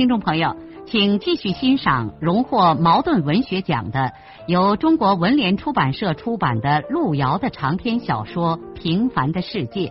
[0.00, 4.14] 听众朋友，请继续欣赏荣获茅盾文学奖的、
[4.46, 9.88] 由中国文联出版社出版的路遥的长篇小说《平凡的世界》，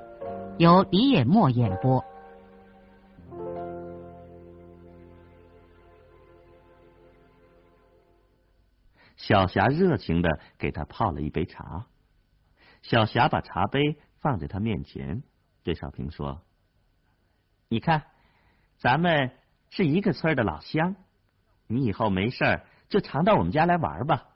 [0.57, 2.03] 由李野墨演播。
[9.15, 11.85] 小霞热情的给他泡了一杯茶。
[12.81, 15.21] 小霞把茶杯放在他面前，
[15.61, 16.41] 对少平说
[17.69, 18.05] ：“你看，
[18.79, 19.29] 咱们。”
[19.69, 20.95] 是一个村的老乡，
[21.67, 24.27] 你以后没事儿就常到我们家来玩吧。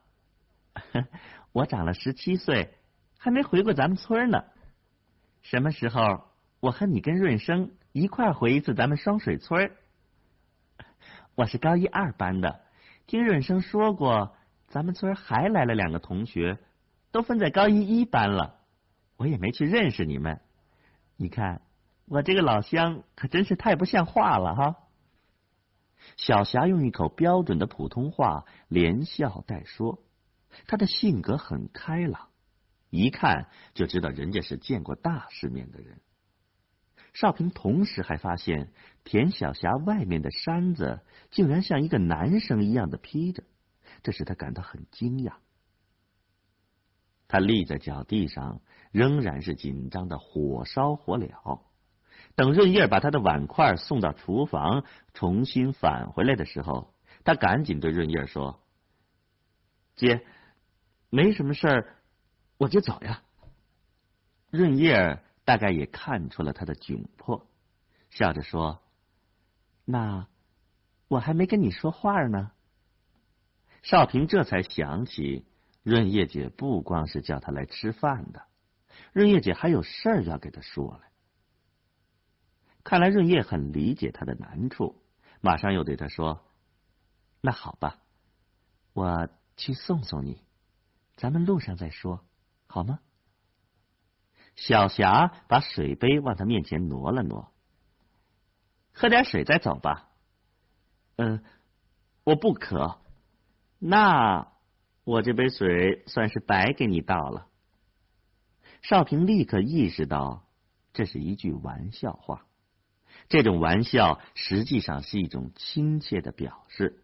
[1.52, 2.74] 我长了十七岁，
[3.18, 4.44] 还没回过咱们村呢。
[5.42, 6.24] 什么时候
[6.60, 9.72] 我和你跟润生一块回一次咱们双水村？
[11.36, 12.62] 我是高一二班的，
[13.08, 14.36] 听润生说过，
[14.68, 16.58] 咱们村还来了两个同学，
[17.12, 18.60] 都分在高一一班了。
[19.18, 20.42] 我也没去认识你们。
[21.18, 21.62] 你看
[22.06, 24.76] 我这个老乡可真是太不像话了哈。
[26.18, 30.04] 小霞用一口标准的普通话连笑带说，
[30.68, 32.30] 她的性格很开朗，
[32.90, 36.02] 一看就知道人家是见过大世面的人。
[37.14, 38.72] 少平同时还发现，
[39.04, 43.44] 田小霞外面的衫子竟然像一个男生一样的披着，
[44.02, 45.34] 这使他感到很惊讶。
[47.28, 51.62] 他立在脚地上，仍然是紧张的火烧火燎。
[52.36, 58.60] 等润叶把他的碗筷送到厨房，重新返回来的时候，他赶紧对润叶说
[59.96, 60.26] ：“姐，
[61.10, 61.96] 没什么事儿，
[62.58, 63.22] 我就走呀。”
[64.50, 67.48] 润叶大概也看出了他的窘迫，
[68.10, 68.82] 笑着说
[69.86, 70.28] ：“那
[71.08, 72.52] 我还没跟你说话呢。”
[73.84, 75.46] 少平这才想起，
[75.84, 78.44] 润叶姐不光是叫他来吃饭的，
[79.12, 81.13] 润叶姐还有事儿要给他说来。
[82.84, 85.02] 看来润叶很理解他的难处，
[85.42, 86.46] 马上又对他说
[87.42, 88.00] ：“那好吧，
[88.94, 90.42] 我去送送你，
[91.16, 92.26] 咱们路上再说，
[92.68, 93.00] 好吗？”
[94.56, 97.52] 小霞把水杯往他面前挪了挪，
[98.94, 100.10] 喝点水再走吧。
[101.16, 101.44] 嗯，
[102.24, 103.02] 我不渴，
[103.80, 104.52] 那
[105.04, 107.48] 我这杯水算是白给你倒了。
[108.82, 110.46] 少平立刻意识到
[110.92, 112.46] 这是一句玩笑话。
[113.30, 117.04] 这种玩笑实际上是一种亲切的表示，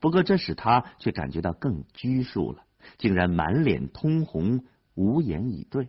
[0.00, 2.64] 不过这使他却感觉到更拘束了，
[2.98, 4.64] 竟然满脸通红，
[4.94, 5.88] 无言以对。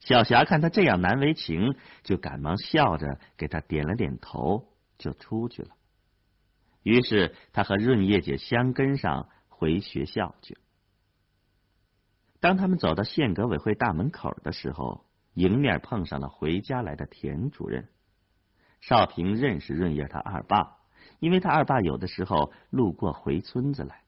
[0.00, 4.68] 小霞看他这样难为情，就赶忙笑着给他点了点头，
[4.98, 5.70] 就出去了。
[6.82, 10.58] 于是他和润叶姐相跟上回学校去。
[12.40, 17.88] 当他们走到县革委会大门口的时候，迎面碰上了回家来的田主任。
[18.86, 20.76] 少平认识润叶他二爸，
[21.18, 24.04] 因为他二爸有的时候路过回村子来。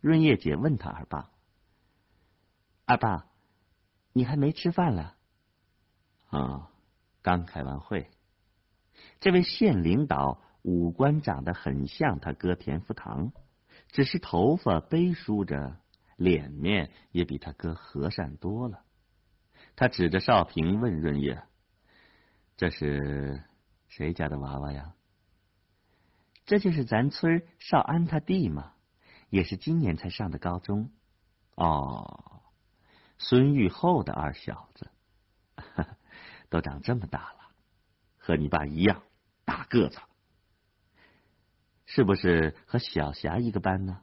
[0.00, 1.30] 润叶姐问他二爸
[2.84, 3.28] ：“二爸，
[4.12, 5.14] 你还没吃饭了
[6.30, 6.68] ？”“啊，
[7.22, 8.10] 刚开完会。”
[9.20, 13.30] 这位县领导五官长得很像他哥田福堂，
[13.86, 15.76] 只是头发背梳着，
[16.16, 18.82] 脸面也比他哥和善多了。
[19.76, 21.40] 他指着少平问润叶。
[22.58, 23.44] 这是
[23.86, 24.92] 谁家的娃娃呀？
[26.44, 28.74] 这就是咱村少安他弟嘛，
[29.30, 30.90] 也是今年才上的高中。
[31.54, 32.42] 哦，
[33.16, 34.90] 孙玉厚的二小子，
[36.50, 37.52] 都长这么大了，
[38.18, 39.04] 和你爸一样
[39.44, 40.00] 大个子，
[41.86, 44.02] 是不是和小霞一个班呢？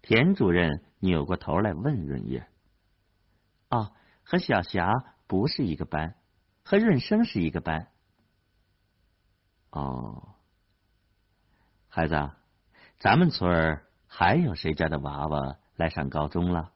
[0.00, 2.48] 田主任扭过头来问润叶
[3.68, 3.92] ：“哦，
[4.22, 6.14] 和小霞不是一个班。”
[6.64, 7.88] 和润生是一个班。
[9.70, 10.34] 哦，
[11.88, 12.30] 孩子，
[12.98, 16.72] 咱们村儿还有谁家的娃娃来上高中了？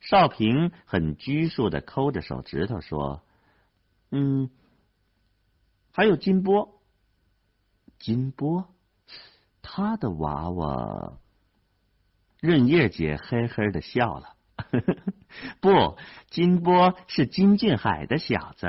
[0.00, 3.22] 少平很拘束的抠着手指头说
[4.10, 4.50] ：“嗯，
[5.92, 6.80] 还有金波。
[7.98, 8.74] 金波，
[9.62, 11.18] 他的娃娃。”
[12.40, 14.35] 润叶姐嘿嘿的笑了。
[15.60, 15.98] 不，
[16.30, 18.66] 金波是金俊海的小子。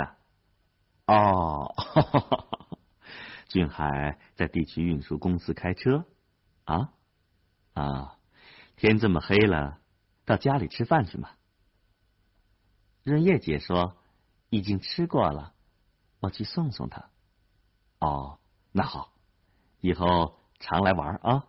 [1.06, 1.74] 哦，
[3.48, 6.06] 俊海在地区运输公司开车。
[6.66, 6.92] 啊
[7.74, 8.18] 啊，
[8.76, 9.80] 天这么黑了，
[10.26, 11.30] 到家里吃饭去嘛。
[13.04, 13.96] 润叶姐说
[14.50, 15.54] 已经吃过了，
[16.20, 17.10] 我去送送他。
[18.00, 18.40] 哦，
[18.74, 19.14] 那好，
[19.80, 21.46] 以后常来玩啊。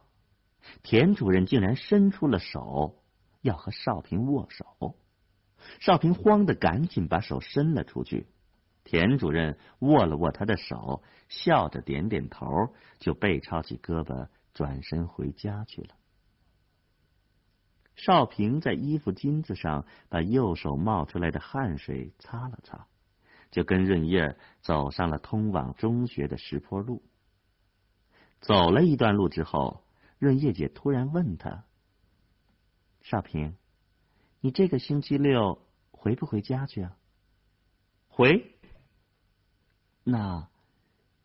[0.82, 3.02] 田主任竟然伸出了手，
[3.40, 4.96] 要和少平握手。
[5.80, 8.26] 少平慌的赶紧把手伸了出去。
[8.84, 12.46] 田主任握了握他的手，笑着点点头，
[12.98, 15.94] 就背抄起胳膊，转身回家去了。
[17.96, 22.86] 少平在衣服襟子上把右手冒出来的汗水擦了擦，
[23.50, 27.02] 就跟润叶走上了通往中学的石坡路。
[28.40, 29.82] 走了一段路之后，
[30.18, 31.64] 润叶姐突然问他
[33.08, 33.56] ：“少平，
[34.42, 36.94] 你这个星期六回不回家去啊
[38.06, 38.54] ？”“回。”
[40.04, 40.50] 那，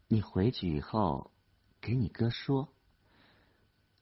[0.07, 1.33] 你回去以后，
[1.81, 2.73] 给你哥说，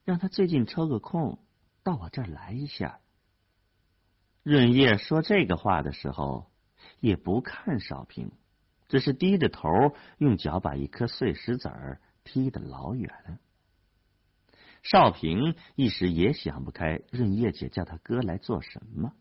[0.04, 1.40] 让他最近抽个空
[1.82, 3.00] 到我这儿来一下。
[4.44, 6.52] 润叶说这个话的时候，
[7.00, 8.30] 也不看少平，
[8.86, 9.68] 只是低着头，
[10.18, 13.40] 用脚把一颗碎石子儿踢得老远。
[14.82, 19.12] 少平一时也想不开，润叶姐叫他哥来做什么？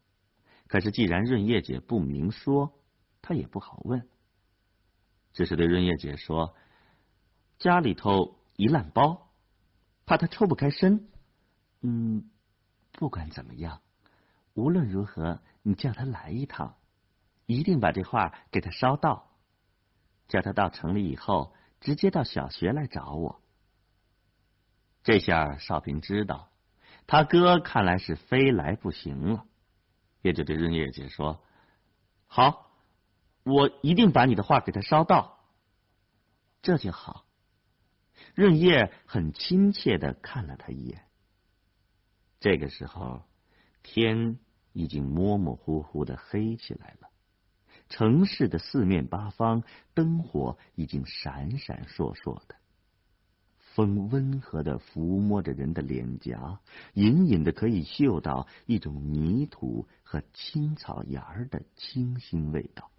[0.67, 2.73] 可是既然润叶姐不明说，
[3.21, 4.07] 他也不好问。
[5.33, 6.55] 只是对润叶姐说
[7.59, 9.29] ：“家里头一烂包，
[10.05, 11.09] 怕他抽不开身。
[11.81, 12.29] 嗯，
[12.93, 13.81] 不管怎么样，
[14.53, 16.75] 无论如何，你叫他来一趟，
[17.45, 19.29] 一定把这话给他捎到。
[20.27, 23.41] 叫他到城里以后，直接到小学来找我。”
[25.03, 26.49] 这下少平知道，
[27.07, 29.45] 他哥看来是非来不行了，
[30.21, 31.43] 也就对润叶姐说
[32.27, 32.67] ：“好。”
[33.43, 35.39] 我一定把你的话给他捎到，
[36.61, 37.25] 这就好。
[38.35, 41.07] 润叶很亲切的看了他一眼。
[42.39, 43.23] 这个时候，
[43.81, 44.37] 天
[44.73, 47.09] 已经模模糊糊的黑起来了，
[47.89, 49.63] 城市的四面八方
[49.95, 52.55] 灯火已经闪闪烁烁的，
[53.75, 56.59] 风温和的抚摸着人的脸颊，
[56.93, 62.91] 隐隐的可以嗅到一种泥土和青草芽儿的清新味道。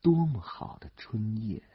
[0.00, 1.74] 多么好的春夜啊！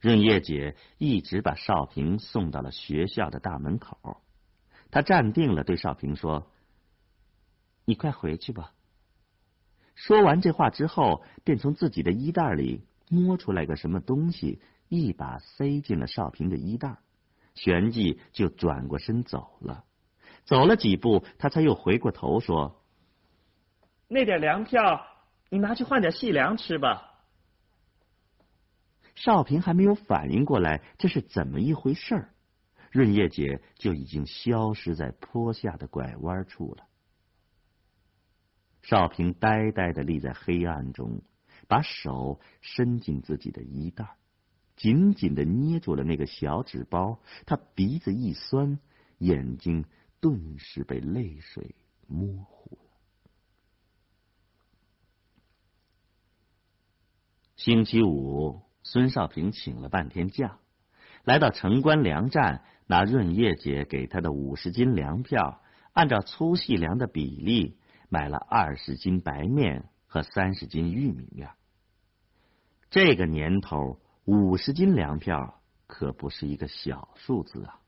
[0.00, 4.22] 润叶姐一直把少平送到了学校的大门口。
[4.90, 6.50] 她站定了，对少平说
[7.86, 8.72] ：“你快回去吧。”
[9.96, 14.60] 说完这话之后，便从自己的衣袋里摸出来个什么东西，
[14.94, 16.98] 一把塞进了少平的衣袋，
[17.54, 19.84] 旋即就转过身走了。
[20.44, 22.82] 走了几步，他才又回过头说
[24.08, 25.06] ：“那点粮票。”
[25.50, 27.20] 你拿去换点细粮吃吧。
[29.14, 32.34] 少平还没有反应过来这是怎么一回事儿，
[32.90, 36.88] 润叶姐就已经消失在坡下的拐弯处了。
[38.82, 41.22] 少平呆呆的立在黑暗中，
[41.68, 44.16] 把手伸进自己的衣袋，
[44.76, 47.20] 紧紧的捏住了那个小纸包。
[47.46, 48.78] 他鼻子一酸，
[49.18, 49.84] 眼睛
[50.20, 51.74] 顿时被泪水
[52.06, 52.90] 模糊了。
[57.56, 60.58] 星期五，孙少平请了半天假，
[61.22, 65.62] 来到城关粮站，拿润叶姐给他的五十斤粮票，
[65.92, 67.78] 按照粗细粮的比例
[68.10, 71.50] 买了二十斤白面和三十斤玉米面。
[72.90, 77.80] 这个年头，五十斤粮票可不是一个小数字啊！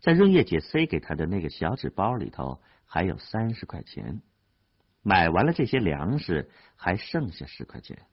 [0.00, 4.20] 在润叶姐塞给他的那个小纸包里头，还有三十块钱。
[5.02, 8.06] 买完了这些粮食，还剩下十块钱。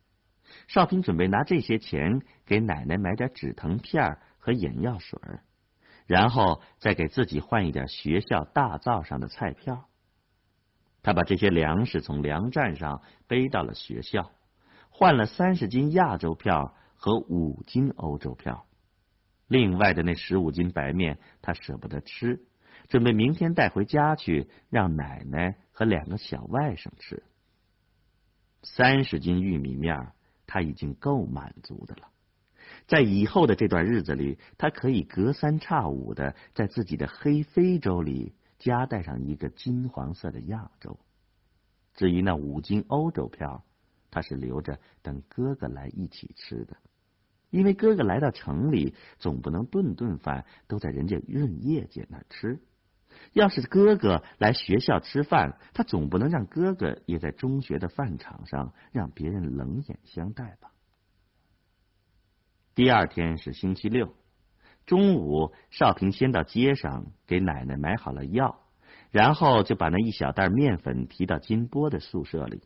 [0.68, 5.20] 少平准备拿这些钱给奶奶买点止疼片和眼药水，
[6.08, 9.90] 然后再给自己换一点学校大灶上的菜票。
[11.04, 14.32] 他把这些粮食从粮站上背到了学校，
[14.90, 18.66] 换了三十斤亚洲票和五斤欧洲票。
[19.48, 22.46] 另外的那十五斤白面，他舍不得吃，
[22.90, 27.24] 准备明天带回家去让奶奶和两个小外甥吃。
[28.64, 30.12] 三十斤玉米面。
[30.52, 32.10] 他已经够满足的了，
[32.88, 40.98] 在以后的这段日子里，他可以隔三差五的在自己的黑非洲里夹带上一个金黄色的亚洲。
[41.94, 43.64] 至于那五斤欧洲票，
[44.12, 46.78] 他是留着等哥哥来一起吃的，
[47.50, 52.60] 因为哥哥来到城里，总不能顿顿饭都在人家润叶姐那吃。
[53.34, 60.72] 要是哥哥来学校吃饭，他总不能让哥哥也在中学的饭场上让别人冷眼相待吧？
[62.76, 64.14] 第二天是星期六，
[64.86, 68.62] 中午少平先到街上给奶奶买好了药，
[69.12, 72.62] 然后就把那一小袋面粉提到金波的宿舍里，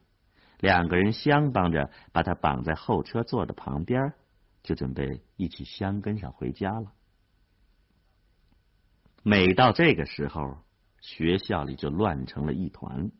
[0.63, 4.13] 两个人相帮着把他绑在后车座的旁边，
[4.63, 6.93] 就准备一起相跟上回家了。
[9.23, 10.59] 每到这个时候，
[11.01, 13.11] 学校里就乱成了一团，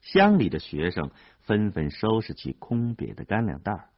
[0.00, 1.10] 乡里的学生
[1.40, 3.90] 纷纷收拾起空瘪的干粮袋。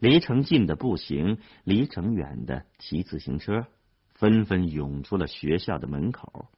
[0.00, 3.68] 离城近的步行，离城远的骑自行车，
[4.14, 6.48] 纷纷涌出了学校的门口。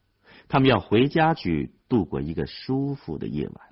[0.49, 3.65] 他们要回家去度过一个舒服的夜晚。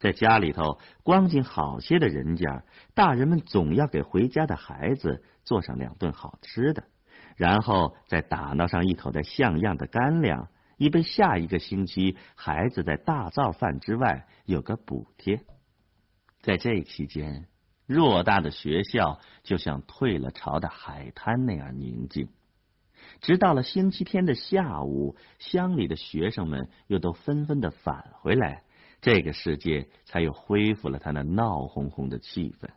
[0.00, 2.64] 在家里头光景好些的人家，
[2.94, 6.82] 大人们总要给回家的孩子做上两顿好吃的，
[7.36, 15.40] 然后再打闹上一口袋像样的干粮，以备下一个星期孩子在大灶饭之外有个补贴。
[16.40, 17.46] 在这期间。
[17.90, 22.28] 偌大的学校就像退了潮的海滩那样宁静，
[23.20, 28.62] 直到了星期天的下午，乡里的学生们又都纷纷的返回来，
[29.00, 32.70] 这个世界才又恢复了他那闹哄哄的气氛。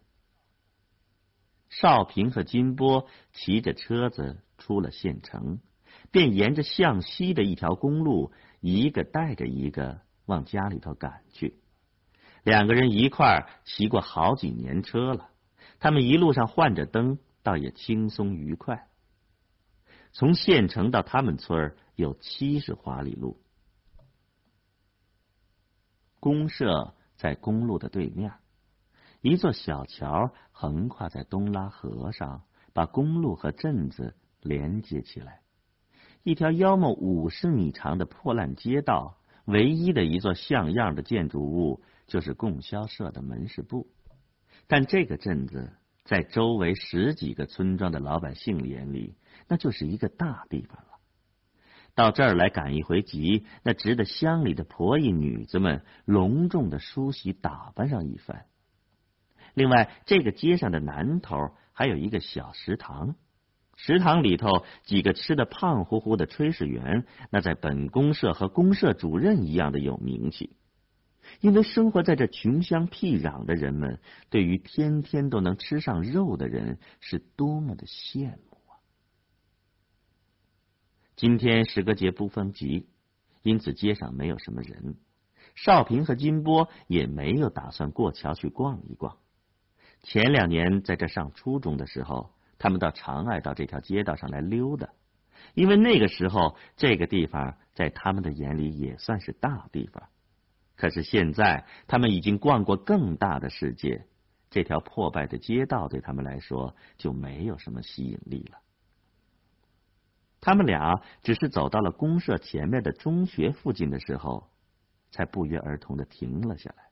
[1.70, 5.60] 少平和金波骑着车子出了县城，
[6.12, 11.60] 便沿着向西的一条公路，一个带着一个往家里头赶去。
[12.44, 15.30] 两个人一块儿骑过好几年车了，
[15.80, 18.88] 他们一路上换着灯，倒也轻松愉快。
[20.12, 23.42] 从县城到他们村儿有七十华里路，
[26.24, 28.32] 公社在公路的对面，
[29.20, 35.42] 一座小桥横跨在东拉河上，把公路和镇子连接起来。
[36.24, 41.84] 一条约莫五十米长的破烂街道，唯一的一座像样的建筑物。
[42.08, 43.88] 就是供销社的门市部，
[44.68, 45.74] 但这个镇子
[46.06, 49.18] 在周围十几个村庄的老百姓眼里，
[49.50, 50.92] 那就是一个大地方了。
[51.95, 58.45] 到这儿来赶一回集，那值得乡里的婆姨女子们隆重的梳洗打扮上一番。
[59.53, 63.15] 另外，这个街上的南头还有一个小食堂，
[63.75, 70.55] 食堂里头几个吃的胖乎乎的炊事员，那在本公社和公社主任一样的有名气。
[71.39, 78.52] 因为生活在这穷乡僻壤的人们，对于天天都能吃上肉的人是多么的羡慕！
[81.15, 82.88] 今天石歌节不分集，
[83.43, 84.96] 因此街上没有什么人。
[85.53, 89.17] 少平和金波也没有打算过桥去逛一逛。
[90.01, 94.89] 前两年在这上初中的时候，他们到长爱到这条街道上来溜达，
[95.53, 100.10] 因为那个时候这个地方在他们的眼里也算是大地方。
[100.75, 104.08] 可是现在，他们已经逛过更大的世界，
[104.50, 108.62] 这条破败的街道对他们来说就没有什么吸引力了。
[110.45, 114.50] 他们俩只是走到了公社前面的中学附近的时候，
[115.09, 116.89] 才不约而同的停了下来。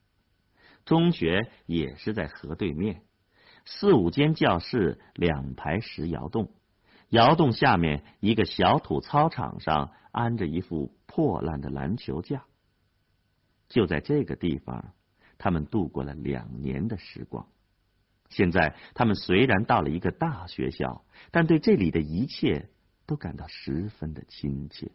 [0.85, 3.01] 中学也是在河对面，
[3.65, 6.53] 四五间教室，两排石窑洞，
[7.09, 12.45] 窑洞下面一个小土操场上安着一副破烂的篮球架。
[13.67, 14.93] 就在这个地方，
[15.37, 17.45] 他们度过了两年的时光。
[18.29, 22.69] 现在，他们虽然到了一个大学校，但对这里的一切
[23.11, 24.89] 都感到十分的亲切。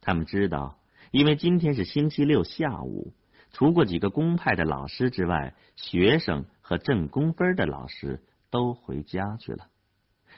[0.00, 0.80] 他们知道，
[1.12, 3.14] 因为今天是星期六下午，
[3.52, 8.20] 除过几个公派的老师之外，学生和挣工分的老师
[8.50, 9.70] 都回家去了。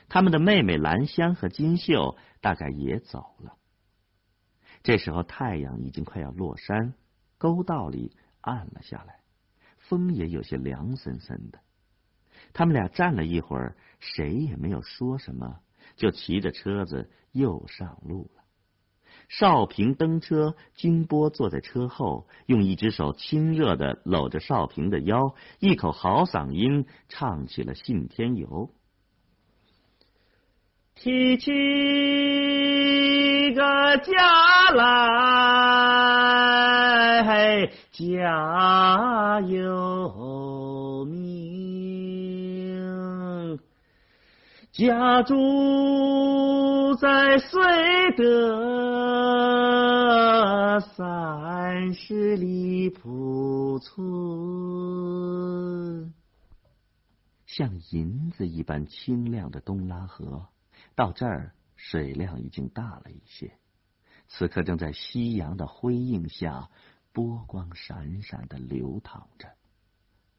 [0.07, 3.57] 他们的妹妹兰香和金秀大概也走了。
[4.83, 6.93] 这时候太阳已经快要落山，
[7.39, 9.21] 沟道里暗了下来，
[9.79, 11.59] 风也有些凉森森的。
[12.53, 15.59] 他们俩站了一会儿，谁也没有说什么，
[15.95, 18.43] 就骑着车子又上路了。
[19.29, 28.47] 少平登车，金波坐在车后，用一只手亲热的搂着少平的腰，一口好嗓音唱起了《信天游》。
[30.95, 31.51] 提起
[33.53, 33.61] 个
[33.97, 34.87] 家来，
[37.91, 40.09] 家有
[44.77, 45.33] 家住
[46.97, 49.59] 在绥德
[50.79, 53.95] 三十里铺村，
[57.47, 60.45] 像银子一般清亮的东拉河。
[60.93, 63.57] 到这儿，水量已经大了一些，
[64.27, 66.69] 此刻正在夕阳的辉映下，
[67.11, 69.49] 波光闪闪的流淌着。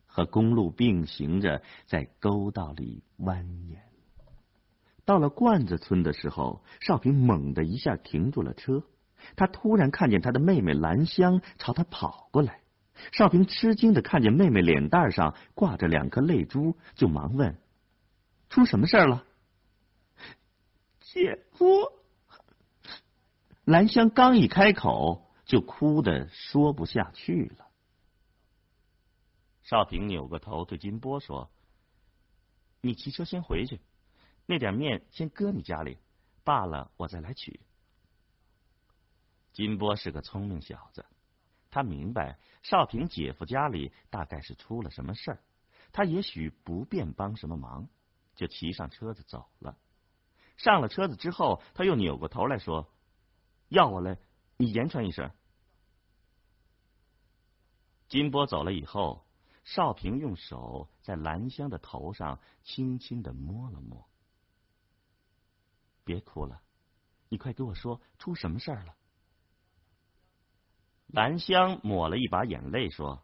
[0.06, 3.78] 和公路并行着在沟道里蜿蜒。
[5.08, 8.84] 到了罐子村的时候，少平猛地一下停住了车。
[9.36, 12.60] 他突然看见他的妹妹兰香朝他跑过来。
[13.12, 17.58] 少平吃惊的看见妹妹脸蛋上挂着两颗泪珠，就忙问
[18.50, 19.24] ：“出什么事了？”
[21.00, 21.64] 姐夫。
[23.64, 27.66] 兰香刚一开口，就哭的说不下去了。
[29.62, 31.50] 少平扭过头对金波说
[32.82, 33.80] ：“你骑车先回去，
[34.50, 35.98] 那点面先搁你家里，
[36.42, 37.60] 罢了我再来取。”
[39.52, 41.04] 金波是个聪明小子，
[41.68, 45.42] 他明白少平姐夫家里大概是出了什么事儿，
[45.92, 47.90] 他也许不便帮什么忙，
[48.36, 49.76] 就骑上车子走了。
[50.56, 52.90] 上了车子之后，他又扭过头来说
[53.68, 54.16] ：“要我来，
[54.56, 55.30] 你言传一声。”
[58.08, 59.26] 金波走了以后，
[59.64, 64.07] 少平用手在兰香的头上轻轻的摸了摸。
[66.08, 66.58] 别哭了，
[67.28, 68.94] 你快给我说出什么事儿了。
[71.08, 73.22] 兰香抹了一把眼泪，说：“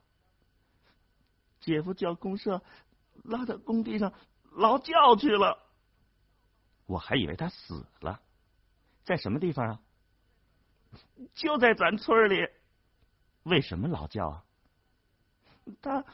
[1.61, 2.63] 姐夫叫公社
[3.23, 4.13] 拉到工地上
[4.53, 5.59] 劳教去了。
[6.85, 8.21] 我还以为他死了，
[9.03, 9.81] 在什么地方啊？
[11.33, 12.47] 就在咱村里。
[13.45, 14.45] 为什么劳教啊？
[15.81, 16.05] 他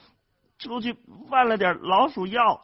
[0.57, 0.93] 出去
[1.29, 2.61] 贩了点老鼠药，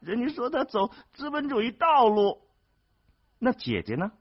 [0.00, 2.49] 人家说他走资本主义道路。
[3.40, 4.12] 那姐姐呢？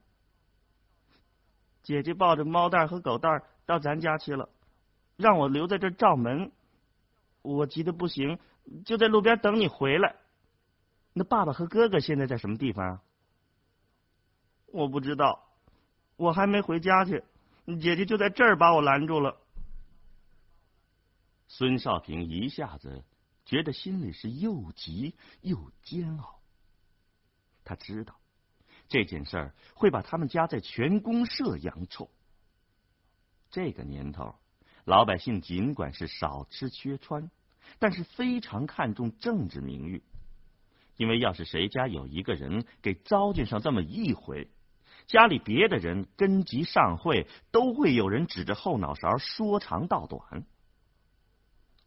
[1.83, 4.49] 姐姐抱着猫蛋和狗蛋。”到咱家去了，
[5.15, 6.51] 让我留在这照门。
[7.43, 8.39] 我急得不行，
[8.83, 10.15] 就在路边等你回来。
[11.13, 13.03] 那爸爸和哥哥现在在什么地方啊？
[14.65, 15.47] 我不知道，
[16.15, 17.23] 我还没回家去。
[17.79, 19.37] 姐姐就在这儿把我拦住了。
[21.47, 23.03] 孙少平一下子
[23.45, 26.39] 觉得心里是又急又煎熬。
[27.63, 28.18] 他知道
[28.89, 32.09] 这件事儿会把他们家在全公社扬臭。
[33.51, 34.35] 这个年头，
[34.83, 37.31] 老百姓尽管是少吃缺穿，
[37.77, 40.03] 但是非常看重政治名誉。
[40.97, 44.49] 因为要是谁家有一个人给糟践上这么一回，
[45.07, 50.43] 家里别的人跟集上会，都会有人指着后脑勺说长道短。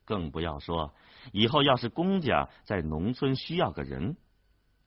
[0.04, 0.94] 更不要说
[1.30, 4.16] 以后要是公家在农村需要个人，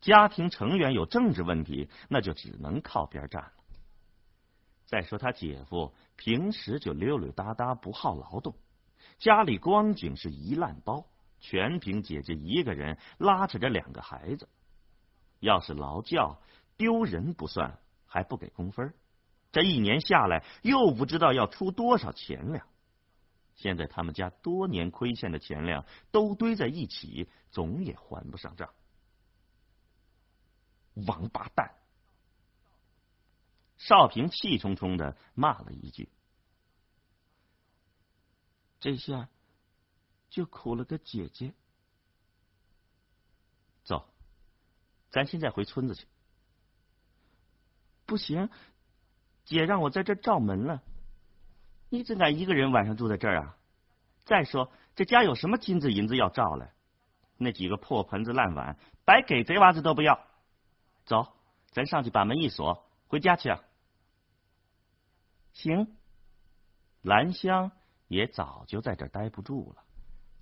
[0.05, 3.53] 家庭成员有政治问题，那就只能靠边站了。
[4.85, 8.55] 再说他姐夫平时就溜溜达达，不好劳动，
[9.17, 11.07] 家里光景是一烂包，
[11.39, 14.47] 全凭姐姐一个人拉扯着两个孩子。
[15.39, 16.39] 要是劳教
[16.77, 18.93] 丢人不算，还不给工分，
[19.51, 22.67] 这一年下来又不知道要出多少钱粮。
[23.55, 28.69] 现在他们家多年亏欠的钱粮都堆在一起，总也还不上账。
[30.95, 31.71] 王八蛋！
[33.77, 36.09] 少平气冲冲的骂了一句
[38.79, 39.27] ：“这下
[40.29, 41.53] 就苦了个姐姐。”
[43.83, 44.07] 走，
[45.11, 46.07] 咱现在回村子去。
[48.05, 48.49] 不行，
[49.43, 50.81] 姐让我在这照门了。
[51.89, 53.57] 你怎敢一个人晚上住在这儿啊？
[54.23, 56.71] 再说这家有什么金子银子要照了？
[57.37, 60.27] 那几个破盆子烂碗，白给贼娃子都不要。
[61.05, 61.33] 走，
[61.71, 62.85] 咱上去把门一锁。
[63.07, 63.61] 回家去啊！
[65.53, 65.95] 行，
[67.01, 67.71] 兰香
[68.07, 69.83] 也早就在这待不住了，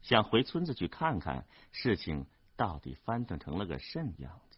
[0.01, 4.57] 想回村子去看看事情到底翻腾成了个甚样子。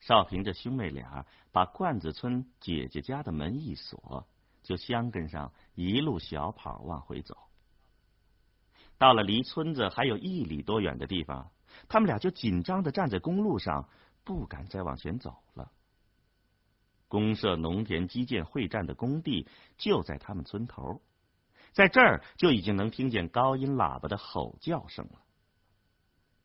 [0.00, 4.26] 少平这兄妹俩把罐子村姐姐家的门一锁，
[4.62, 7.36] 就相跟上一路小跑往回走。
[8.98, 11.50] 到了离村子还有一里多远的地方，
[11.88, 13.88] 他们俩就紧张的站在公路上。
[14.26, 15.70] 不敢再往前走了。
[17.08, 21.02] 公社农田基建会战的工地就在他们村头，
[21.72, 25.20] 在这儿就已经能听见高音喇叭的吼叫声了。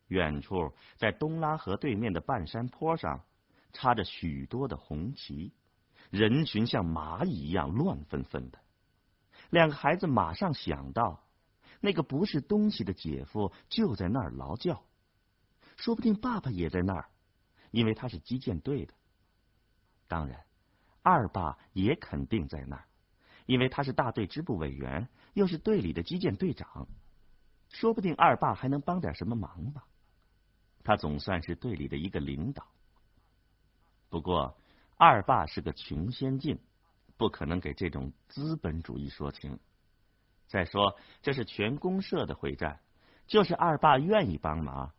[0.08, 3.24] 远处，在东拉河对面的半山坡上，
[3.72, 5.54] 插着许多的红旗，
[6.10, 8.58] 人群像蚂蚁一样乱纷纷的。
[9.48, 11.24] 两个孩子马上想到，
[11.80, 14.84] 那个不是东西的姐夫就在那儿劳教，
[15.80, 17.08] 说不定爸爸也在那儿。
[17.70, 18.92] 因为他是基建队的，
[20.08, 20.44] 当然，
[21.02, 22.84] 二爸也肯定在那儿，
[23.46, 26.88] 因为他是大队支部委员，又是队里的基建队长，
[27.68, 29.86] 说不定二爸还能帮点什么忙吧。
[30.82, 32.66] 他总算是队里的一个领导。
[34.08, 34.58] 不过，
[34.96, 36.58] 二爸是个穷先进，
[37.16, 39.56] 不可能给这种资本主义说情。
[40.48, 42.80] 再说这是全公社的会战，
[43.28, 44.92] 就是二爸愿意帮忙，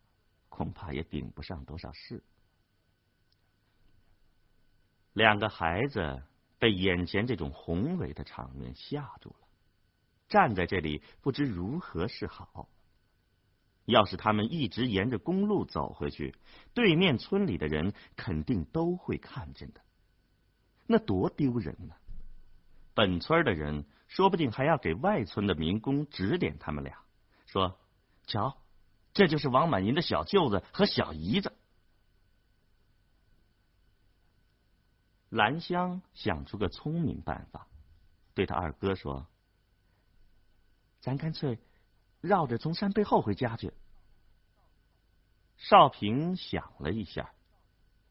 [0.52, 2.22] 恐怕也顶不上多少事。
[5.14, 6.22] 两个孩子
[6.58, 9.48] 被眼前这种宏伟的场面吓住了，
[10.28, 12.68] 站在这里不知如何是好。
[13.86, 16.34] 要是他们一直沿着公路走回去，
[16.74, 19.80] 对面村里的人肯定都会看见的，
[20.86, 21.94] 那多丢人呢！
[22.94, 26.98] 本村的人说不定还要给外村的民工指点他们俩，
[27.46, 27.80] 说
[28.28, 28.61] ：“瞧，
[29.14, 31.52] 这就是王满银的小舅子和小姨子。”
[35.30, 37.66] 兰香想出个聪明办法，
[38.34, 39.26] 对他二哥说
[41.00, 41.58] ：“咱干脆
[42.20, 43.72] 绕着从山背后回家去。”
[45.56, 47.32] 少平想了一下，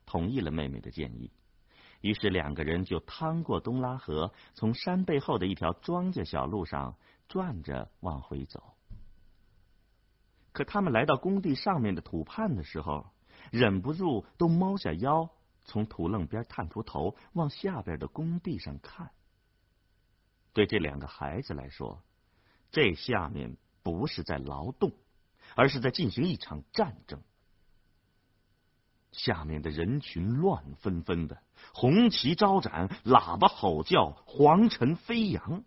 [0.05, 1.31] 同意了妹妹的建议。
[1.99, 6.95] 于是两个人就趟过东拉河，从山背后的一条庄稼小路上
[7.27, 8.73] 转着往回走。
[10.51, 13.07] 可他们来到工地上面的土畔的时候，
[13.51, 15.29] 忍不住都猫下腰。
[15.63, 19.11] 从土楞边探出头，往下边的工地上看。
[20.53, 22.01] 对这两个孩子来说，
[22.71, 24.91] 这下面不是在劳动，
[25.55, 27.21] 而是在进行一场战争。
[29.11, 31.41] 下面的人群乱纷纷的，
[31.73, 35.63] 红旗招展，喇叭吼叫，黄尘飞扬，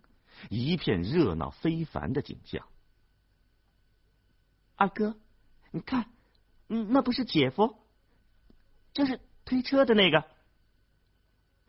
[0.50, 2.66] 一片热闹非凡的景象。
[4.76, 5.16] 二哥，
[5.70, 6.10] 你看，
[6.68, 7.76] 嗯，那不是姐夫，
[8.92, 9.20] 就是。
[9.46, 10.20] 推车的那个，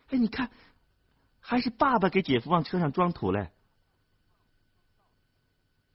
[0.07, 0.49] 哎，你看，
[1.41, 3.51] 还是爸爸给姐夫往车上装土嘞。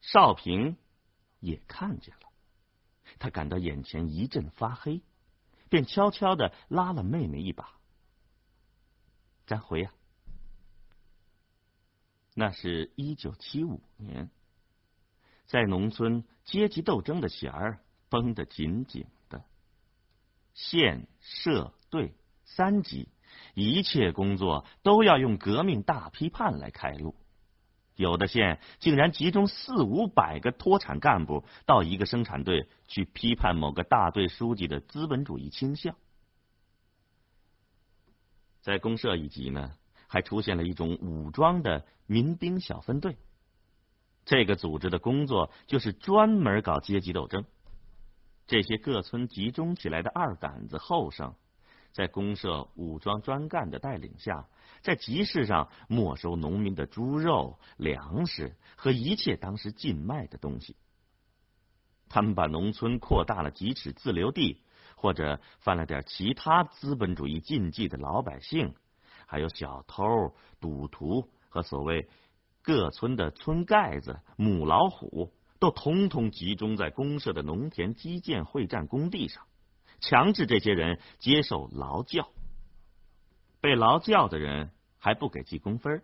[0.03, 0.77] 少平
[1.38, 2.31] 也看见了，
[3.18, 5.01] 他感到眼前一阵发黑，
[5.70, 7.79] 便悄悄的拉了妹妹一把
[9.49, 9.90] ：“咱回呀。”
[12.37, 14.31] 那是一九七五年，
[15.51, 19.43] 在农村，阶级斗争的弦儿绷得紧紧的。
[20.55, 23.09] 县、社、队三级，
[23.55, 27.17] 一切工作都要用革命大批判来开路。
[27.97, 35.97] 有的县竟然集中四五百个脱产干部到一个生产队去批判某个大队书记的资本主义倾向。
[38.61, 39.73] 在公社一级呢，
[40.07, 43.17] 还出现了一种武装的民兵小分队。
[44.31, 47.45] 这个组织的工作就是专门搞阶级斗争。
[48.47, 51.35] 这些各村集中起来的二杆子后生，
[51.90, 54.47] 在公社武装专干的带领下，
[54.83, 60.77] 在集市上没收农民的猪肉、粮食和一切当时禁卖的东西。
[62.09, 64.62] 他们把农村扩大了几尺自留地，
[64.95, 68.77] 或者犯了点其他资本主义禁忌的老百姓，
[69.27, 70.07] 还有小偷、
[70.61, 72.09] 赌徒和所谓
[72.62, 75.33] 各村的村盖子、母老虎。
[75.59, 79.44] 都统统集中在公社的农田基建会战工地上，
[80.01, 82.31] 强制这些人接受劳教。
[83.61, 86.03] 被劳教的人还不给记工分，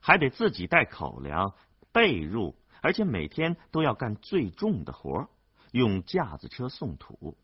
[0.00, 1.54] 还得自己带口粮、
[1.92, 5.28] 被褥，而且每天都要干最重的活，
[5.70, 7.38] 用架子车送土。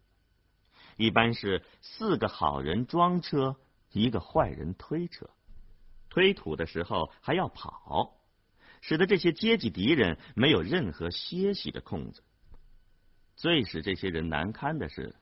[0.96, 3.54] 一般是四个好人装车，
[3.92, 5.30] 一个坏人推车，
[6.10, 8.16] 推土的时候还要跑。
[8.80, 12.22] 使得这些阶级敌人没有任何歇息的空子。
[13.36, 15.14] 最使这些人难堪的是，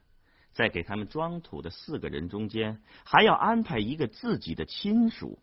[0.52, 5.40] 在给他们装土的四个人中间，还要安排一个自己的亲属。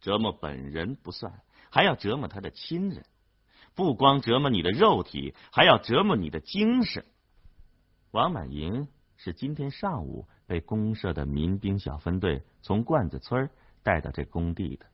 [0.00, 3.04] 折磨本人不算，还要折磨他的亲人。
[3.74, 7.04] 不光折磨你的肉体，还要折磨你的精神。
[8.12, 13.50] 王满银是今天上午被公社的民兵小分队从罐子村
[13.82, 14.86] 带到这工地的。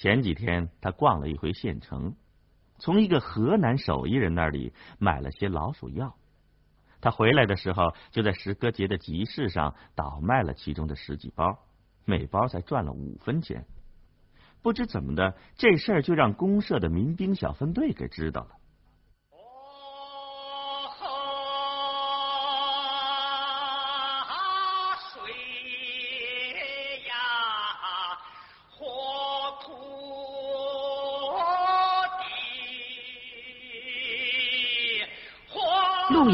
[0.00, 2.16] 前几天他逛了一回县城，
[2.78, 6.16] 从一个河南手艺人那里买了些老鼠药。
[7.02, 11.58] 他回来的时候，就在石歌节的集市上倒卖了其中的十几包，
[12.06, 13.66] 每包才赚了五分钱。
[14.62, 18.56] 不知怎么的，这事儿就让公社的民兵小分队给知道了。